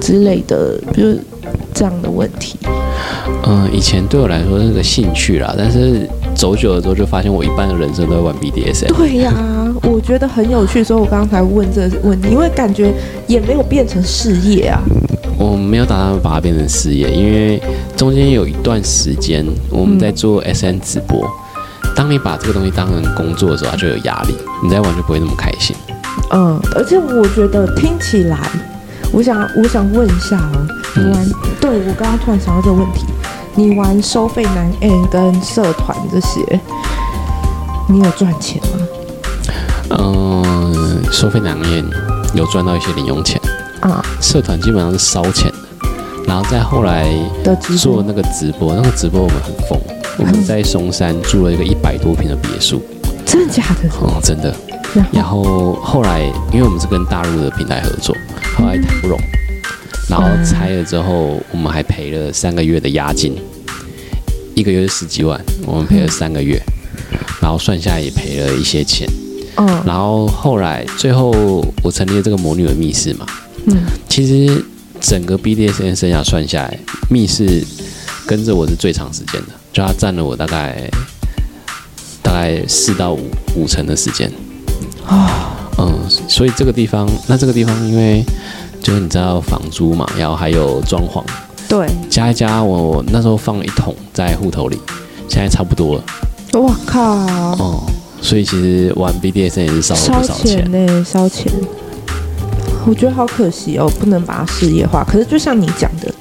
[0.00, 1.20] 之类的，就是
[1.76, 2.58] 这样的问题。
[3.46, 8.92] 嗯，以前对我来说是个兴趣啦，但是走久了之后就发现我一半的人生都在玩 BDSM。
[8.96, 12.94] 对呀、啊， 我觉得很有趣，所以我刚才问这个问题，因为感觉
[13.26, 14.80] 也没有变成事业啊。
[15.38, 17.62] 我没有打算把它变成事业，因为
[17.94, 21.20] 中间有一段时间我们在做 SN 直播。
[21.84, 25.76] 嗯、当你把这个东西当成工作的时候，它就有压力，你在玩就不会那么开心。
[26.32, 28.38] 嗯，而且我觉得听起来，
[29.12, 30.66] 我想我想问一下啊，
[30.96, 31.24] 你玩？
[31.24, 33.04] 嗯、对，我刚刚突然想到这个问题，
[33.54, 36.60] 你玩收费男 N 跟社团这些，
[37.88, 38.86] 你有赚钱吗？
[39.90, 41.90] 嗯，收费男 N
[42.34, 43.40] 有赚到一些零用钱。
[43.80, 45.88] 啊，社团基本上是烧钱的，
[46.26, 47.08] 然后再后来
[47.78, 49.78] 做那个直播，那个直播我们很疯，
[50.18, 52.82] 我们在松山住了一个一百多平的别墅，
[53.24, 53.88] 真的假的？
[54.00, 54.52] 哦，真的。
[55.12, 58.16] 然后后来因为我们是跟大陆的平台合作，
[58.56, 59.20] 后来谈不拢，
[60.08, 63.34] 然后拆了之后，我们还赔了三个月的押金，
[64.54, 66.60] 一个月是十几万，我们赔了三个月，
[67.42, 69.08] 然后算下来也赔了一些钱。
[69.56, 71.30] 嗯，然后后来最后
[71.82, 73.26] 我成立了这个魔女的密室嘛，
[73.66, 73.78] 嗯，
[74.08, 74.62] 其实
[75.00, 76.78] 整个 BDSN 生涯算下来，
[77.10, 77.64] 密室
[78.26, 80.88] 跟着我是最长时间的，就它占了我大概
[82.22, 84.30] 大概四到五五成的时间，
[85.06, 88.22] 啊，嗯，所以这个地方，那这个地方因为
[88.86, 91.20] 就是你知道房租嘛，然后还有装潢，
[91.68, 94.78] 对，加一加，我那时候放了一桶在户头里，
[95.28, 96.04] 现在差不多了，
[96.52, 97.02] 我靠，
[97.58, 97.82] 哦。
[98.22, 101.52] 所以其实玩 BDSM 也是烧了不少钱呢，烧钱。
[102.86, 105.02] 我觉得好可惜哦，不能把它事业化。
[105.02, 106.14] 可是就像你讲的，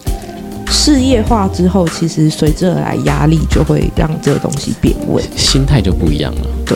[0.71, 6.41] 事业化之后，其实随之而来压力就会让这个东西变味，心态就不一样了。
[6.65, 6.75] 对，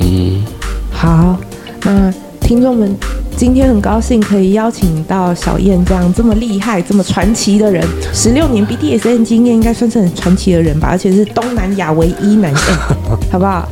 [0.00, 0.44] 嗯，
[0.92, 1.38] 好，
[1.82, 2.12] 那
[2.42, 2.94] 听众们。
[3.40, 7.82] 今天很高兴可以邀请到小燕这样这么厉害、这么传奇的人，
[8.12, 12.74] 十六年 BDSN 经验应该算是很传奇的人吧，而且是东南亚唯一男性
[13.32, 13.66] 好不好？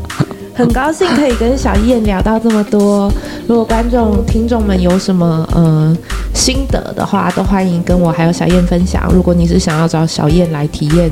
[0.55, 3.13] 很高兴可以跟小燕聊到这么多。
[3.47, 5.95] 如果观众、听众们有什么呃
[6.33, 9.07] 心得的话，都欢迎跟我还有小燕分享。
[9.13, 11.11] 如果你是想要找小燕来体验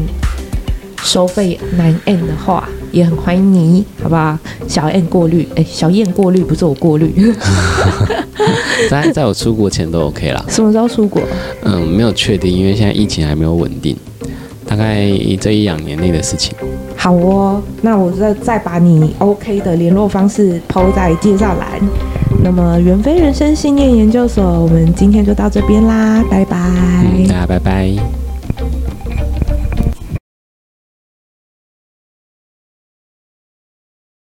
[1.02, 4.38] 收费男 N 的话，也很欢迎你，好不好？
[4.66, 7.32] 小燕过滤，哎，小燕过滤不是我过滤。
[8.90, 10.44] 在在我出国前都 OK 啦。
[10.48, 11.22] 什么时候出国？
[11.64, 13.96] 嗯，没有确定，因为现在疫情还没有稳定，
[14.66, 15.06] 大概
[15.40, 16.54] 这一两年内的事情。
[16.96, 21.80] 好哦，那我再再把你 OK 的联络方式抛在介绍栏。
[22.42, 26.56] 那么袁飞人生信念研究所，我们今天就到这边啦，拜拜。
[26.58, 28.25] 嗯，大家拜拜。